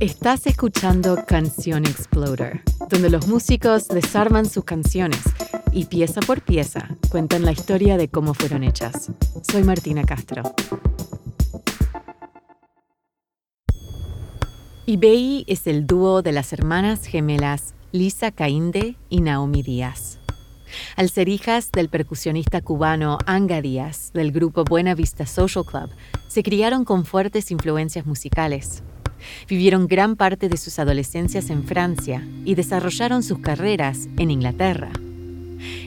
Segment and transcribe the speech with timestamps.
[0.00, 5.20] Estás escuchando Canción Exploder, donde los músicos desarman sus canciones
[5.72, 9.10] y pieza por pieza cuentan la historia de cómo fueron hechas.
[9.42, 10.42] Soy Martina Castro.
[14.86, 20.18] Ibei es el dúo de las hermanas gemelas Lisa Cainde y Naomi Díaz.
[20.96, 25.90] Al ser hijas del percusionista cubano Anga Díaz del grupo Buena Vista Social Club,
[26.28, 28.82] se criaron con fuertes influencias musicales.
[29.48, 34.90] Vivieron gran parte de sus adolescencias en Francia y desarrollaron sus carreras en Inglaterra.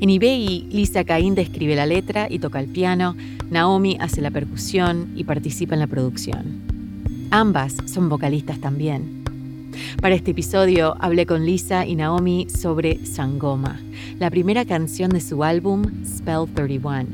[0.00, 3.16] En eBay, Lisa Caín describe la letra y toca el piano,
[3.50, 6.62] Naomi hace la percusión y participa en la producción.
[7.30, 9.24] Ambas son vocalistas también.
[10.00, 13.80] Para este episodio hablé con Lisa y Naomi sobre Sangoma,
[14.18, 17.06] la primera canción de su álbum Spell 31.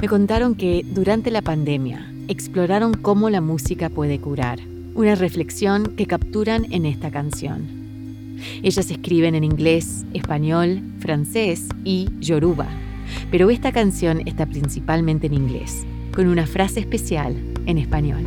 [0.00, 4.58] Me contaron que durante la pandemia exploraron cómo la música puede curar
[4.94, 7.80] una reflexión que capturan en esta canción.
[8.62, 12.68] Ellas escriben en inglés, español, francés y yoruba,
[13.30, 15.84] pero esta canción está principalmente en inglés,
[16.14, 18.24] con una frase especial en español.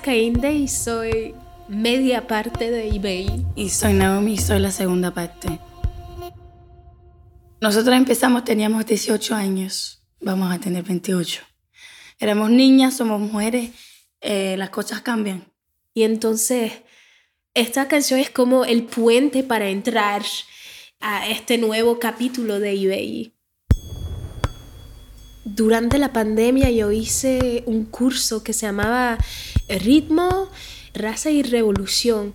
[0.00, 1.34] Cainde y soy
[1.68, 3.46] media parte de eBay.
[3.56, 5.58] Y soy Naomi y soy la segunda parte.
[7.60, 11.42] Nosotros empezamos, teníamos 18 años, vamos a tener 28.
[12.18, 13.70] Éramos niñas, somos mujeres,
[14.20, 15.44] eh, las cosas cambian.
[15.94, 16.72] Y entonces,
[17.54, 20.22] esta canción es como el puente para entrar
[21.00, 23.37] a este nuevo capítulo de eBay
[25.54, 29.18] durante la pandemia yo hice un curso que se llamaba
[29.68, 30.48] Ritmo,
[30.94, 32.34] Raza y Revolución.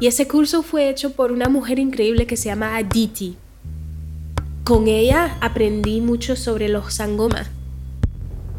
[0.00, 3.36] Y ese curso fue hecho por una mujer increíble que se llama Aditi.
[4.64, 7.48] Con ella aprendí mucho sobre los sangomas.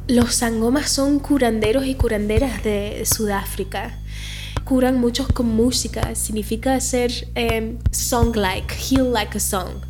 [0.07, 3.99] Los sangomas son curanderos y curanderas de Sudáfrica.
[4.63, 9.81] Curan muchos con música, significa ser em, song-like, heal like a song.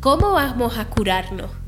[0.00, 1.59] ¿Cómo vamos a curarnos?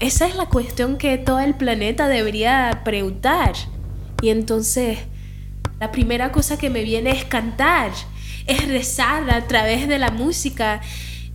[0.00, 3.52] Esa es la cuestión que todo el planeta debería preguntar.
[4.22, 4.98] Y entonces,
[5.78, 7.92] la primera cosa que me viene es cantar,
[8.46, 10.80] es rezar a través de la música,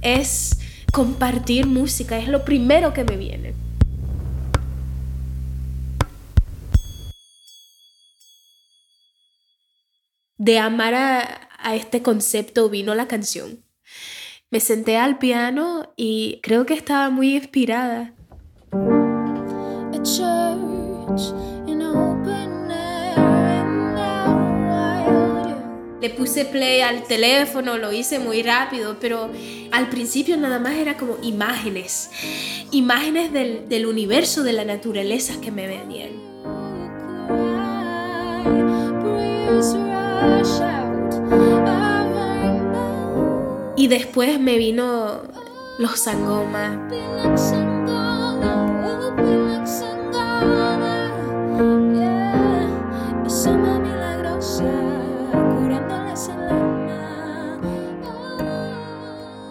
[0.01, 0.57] es
[0.91, 3.53] compartir música, es lo primero que me viene.
[10.37, 13.63] De amar a, a este concepto vino la canción.
[14.49, 18.14] Me senté al piano y creo que estaba muy inspirada
[26.05, 29.31] le puse play al teléfono, lo hice muy rápido, pero
[29.71, 32.11] al principio nada más era como imágenes,
[32.69, 36.11] imágenes del, universo, de la naturaleza que me venían.
[43.75, 45.21] Y después me vino
[45.79, 47.64] los sangomas.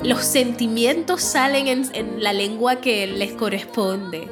[0.04, 4.28] Los sentimientos salen en, la lengua que les corresponde.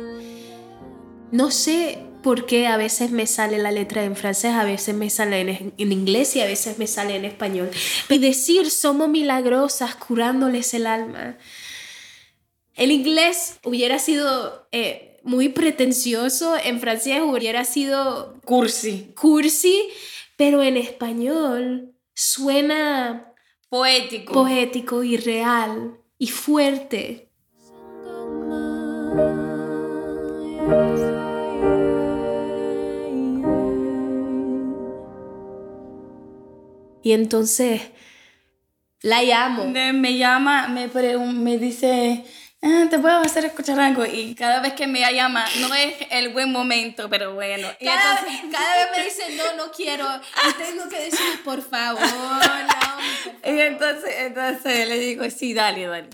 [1.31, 5.09] No sé por qué a veces me sale la letra en francés, a veces me
[5.09, 7.71] sale en, inglés y a veces me sale en español.
[8.11, 11.39] Y decir somos milagrosas curándoles el alma.
[12.75, 19.13] El inglés hubiera sido eh, muy pretencioso, en francés hubiera sido cursi.
[19.19, 19.89] Cursi,
[20.37, 23.32] pero en español suena
[23.73, 24.35] Poético.
[24.35, 27.31] Poético y real y fuerte.
[37.03, 37.81] Y entonces
[39.01, 39.65] la llamo.
[39.65, 42.27] Me llama, me, me dice,
[42.63, 44.05] ah, te puedo hacer escuchar algo.
[44.07, 47.69] Y cada vez que me llama, no es el buen momento, pero bueno.
[47.81, 48.43] Cada, vez
[48.97, 50.07] me dice, no, no quiero.
[50.49, 52.93] Y tengo que decir, por favor, no.
[53.45, 56.09] Y entonces, entonces le digo, sí, dale, dale.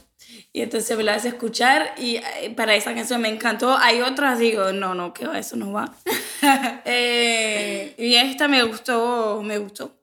[0.52, 3.76] Y entonces me la hace escuchar y eh, para esa canción me encantó.
[3.76, 5.94] Hay otras, digo, no, no, que eso no va.
[6.84, 10.00] Eh, y Y esta me gustó, me gustó.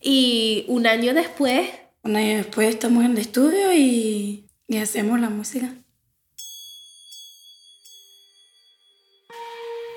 [0.00, 1.68] Y un año después...
[2.02, 5.74] Un año después estamos en el estudio y, y hacemos la música.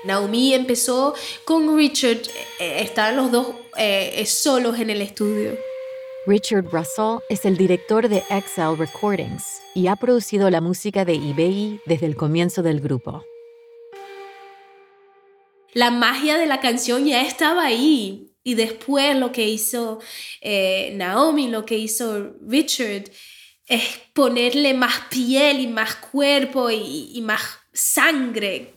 [0.04, 1.14] Naomi empezó
[1.44, 2.22] con Richard,
[2.58, 5.58] eh, estaban los dos eh, solos en el estudio.
[6.26, 11.80] Richard Russell es el director de Excel Recordings y ha producido la música de eBay
[11.86, 13.24] desde el comienzo del grupo.
[15.72, 18.26] La magia de la canción ya estaba ahí.
[18.42, 20.00] Y después lo que hizo
[20.40, 23.04] eh, Naomi, lo que hizo Richard,
[23.70, 27.40] es ponerle más piel y más cuerpo y, más
[27.72, 28.74] sangre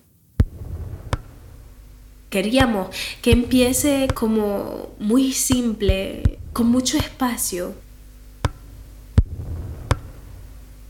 [2.29, 7.75] queríamos que empiece como muy simple, con mucho espacio.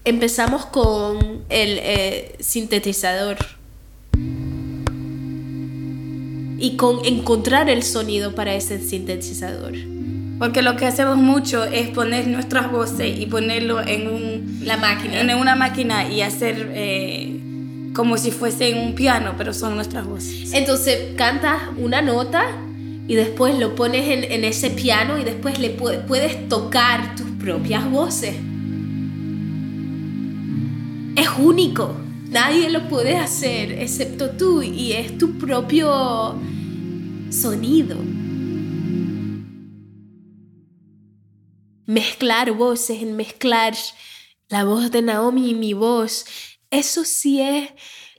[0.06, 3.38] Empezamos con el eh, sintetizador
[6.58, 9.74] y con encontrar el sonido para ese sintetizador.
[10.40, 15.22] Porque lo que hacemos mucho es poner nuestras voces y ponerlo en un, la máquina.
[15.22, 17.40] En una máquina y hacer eh,
[17.94, 20.54] como si fuese un piano, pero son nuestras voces.
[20.54, 22.46] Entonces cantas una nota
[23.08, 28.36] y después lo pones en, ese piano y después le puedes tocar tus propias voces.
[31.16, 31.96] Es único,
[32.32, 36.36] nadie lo puede hacer excepto tú y es tu propio
[37.30, 37.98] sonido.
[41.86, 43.74] Mezclar voces, mezclar
[44.50, 46.26] la voz de Naomi y mi voz
[46.74, 47.70] eso sí es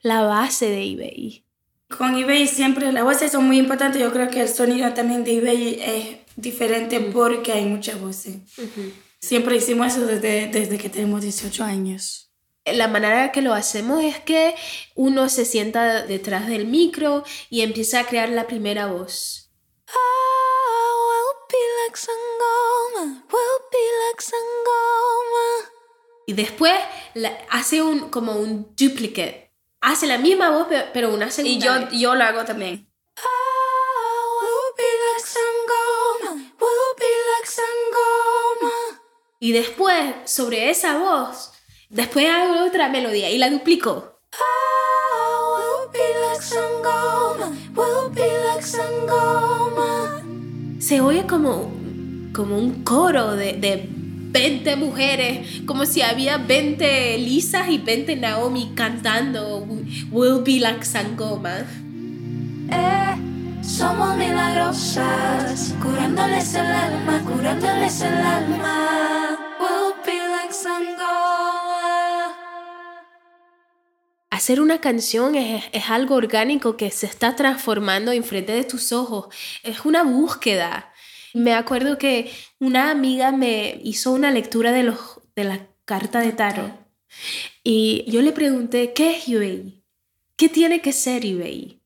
[0.03, 1.45] la base de eBay.
[1.89, 4.01] Con eBay siempre las voces son muy importantes.
[4.01, 8.37] Yo creo que el sonido también de eBay es diferente porque hay muchas voces.
[9.19, 12.31] Siempre hicimos eso desde, desde que tenemos 18 años.
[12.65, 14.55] La manera que lo hacemos es que
[14.95, 19.51] uno se sienta detrás del micro y empieza a crear la primera voz.
[26.27, 26.75] Y después
[27.51, 29.53] hace un, como un duplicate.
[29.81, 31.55] Hace la misma voz, pero una segunda.
[31.55, 32.89] Y yo, yo lo hago también.
[39.41, 41.53] Y después, sobre esa voz,
[41.91, 44.14] después hago otra melodía y la duplico.
[50.85, 51.73] Se oye como,
[52.35, 58.73] como un coro de, de 20 mujeres, como si había 20 Lisas y 20 Naomi
[58.75, 59.67] cantando
[60.11, 61.61] We'll be like Sangoma.
[62.71, 69.39] Eh, somos milagrosas, curándoles el alma, curándoles el alma.
[69.59, 71.34] We'll be like Sangoma.
[74.35, 79.27] Hacer una canción es, es algo orgánico que se está transformando enfrente de tus ojos.
[79.63, 80.93] Es una búsqueda
[81.35, 86.33] me acuerdo que una amiga me hizo una lectura de, los, de la carta de
[86.33, 86.73] tarot
[87.65, 89.83] y yo le pregunté, ¿qué es eBay?
[90.37, 91.81] ¿Qué tiene que ser eBay?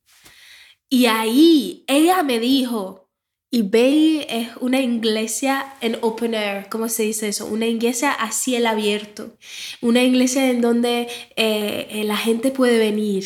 [0.91, 3.08] Y ahí ella me dijo,
[3.51, 7.47] eBay es una iglesia en open air, ¿cómo se dice eso?
[7.47, 9.39] Una iglesia a cielo abierto,
[9.81, 13.25] una iglesia en donde eh, la gente puede venir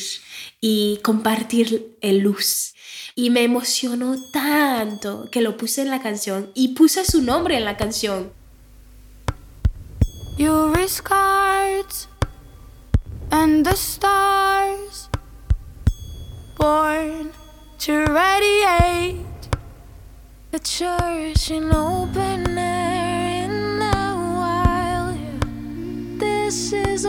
[0.61, 2.75] y compartir luz
[3.17, 7.65] y me emocionó tanto que lo puse en la canción y puse su nombre en
[7.65, 8.33] la canción.
[10.39, 12.09] Wrist cards
[13.31, 15.09] and the stars
[16.57, 17.33] born
[17.79, 19.32] to radiate
[20.53, 24.05] the church in open air in the
[24.37, 26.21] wild.
[26.21, 27.07] This is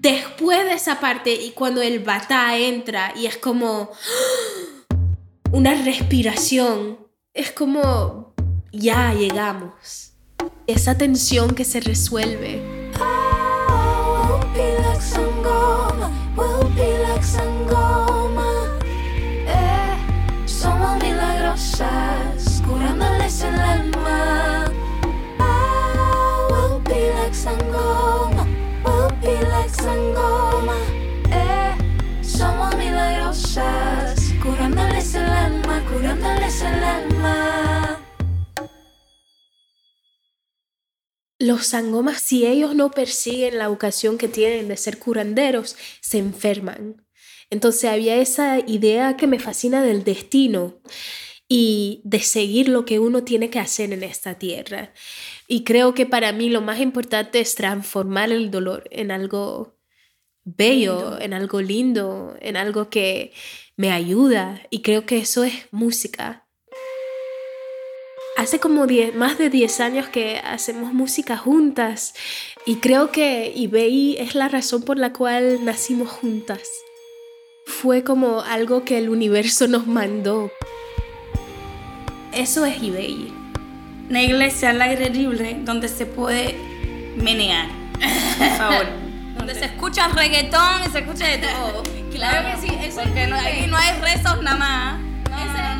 [0.00, 3.90] después de esa parte y cuando el bata entra y es como
[5.52, 6.98] una respiración,
[7.34, 8.34] es como
[8.72, 10.14] ya llegamos.
[10.66, 12.79] Esa tensión que se resuelve.
[41.50, 47.04] Los sangomas, si ellos no persiguen la vocación que tienen de ser curanderos, se enferman
[47.50, 50.80] Entonces había esa idea que me fascina del destino
[51.48, 54.92] y de seguir lo que uno tiene que hacer en esta tierra.
[55.48, 59.76] Y creo que para mí lo más importante es transformar el dolor en algo
[60.44, 63.32] bello, en algo lindo, en algo que
[63.76, 64.62] me ayuda.
[64.70, 66.46] Y creo que eso es música.
[68.36, 72.14] Hace como más de 10 años que hacemos música juntas
[72.64, 76.62] y creo que IBI es la razón por la cual nacimos juntas.
[77.66, 80.50] Fue como algo que el universo nos mandó.
[82.32, 83.32] Eso es eBay.
[84.08, 86.54] Una iglesia al aire libre donde se puede
[87.16, 87.68] menear.
[88.38, 88.86] Por favor.
[89.36, 91.82] donde se escucha reggaetón y se escucha de todo.
[92.12, 95.00] claro que sí, eso Porque no, aquí no hay rezos nada más.
[95.30, 95.79] No, no, no,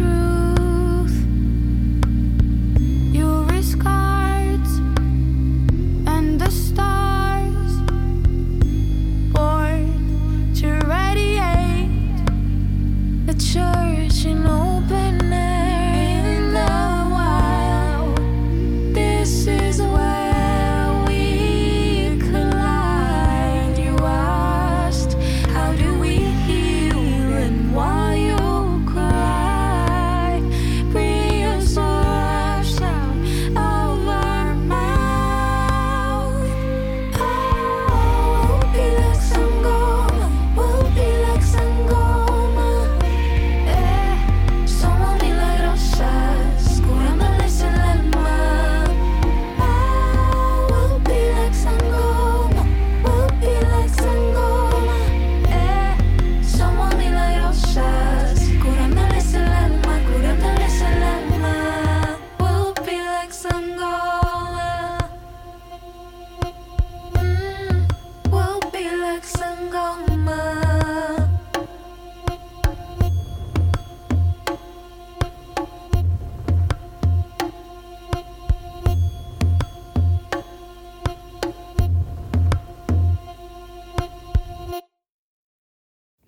[0.00, 0.49] the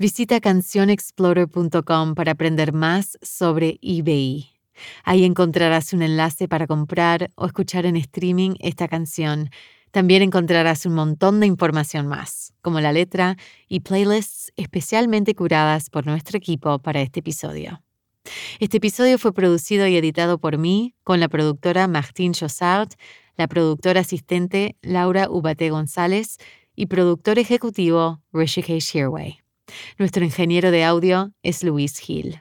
[0.02, 4.50] Visita cancionexplorer.com para aprender más sobre eBay.
[5.04, 9.50] Ahí encontrarás un enlace para comprar o escuchar en streaming esta canción.
[9.92, 13.36] También encontrarás un montón de información más, como la letra
[13.68, 17.80] y playlists especialmente curadas por nuestro equipo para este episodio.
[18.58, 22.88] Este episodio fue producido y editado por mí, con la productora Martín Chossard,
[23.36, 26.38] la productora asistente Laura Ubate González
[26.74, 29.42] y productor ejecutivo Rishikesh Shearway.
[29.98, 32.40] Nuestro ingeniero de audio es Luis Hill.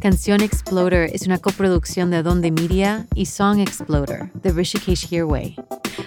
[0.00, 5.56] Canción Exploder es una coproducción de Adonde Media y Song Exploder de Rishikesh Hirway.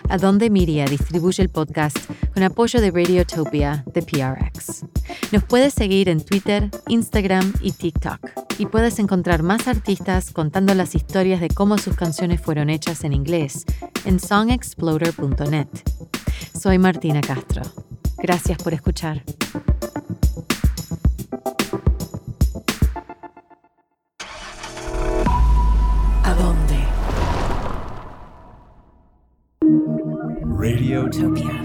[0.10, 1.98] Adonde Media distribuye el podcast
[2.34, 4.86] con apoyo de Radiotopia de PRX.
[5.32, 8.20] Nos puedes seguir en Twitter, Instagram y TikTok.
[8.58, 13.14] Y puedes encontrar más artistas contando las historias de cómo sus canciones fueron hechas en
[13.14, 13.66] inglés
[14.06, 15.68] en songexploder.net.
[16.58, 17.64] Soy Martina Castro.
[18.18, 19.24] Gracias por escuchar.
[26.24, 26.80] ¿A dónde?
[30.58, 31.61] Radiotopia.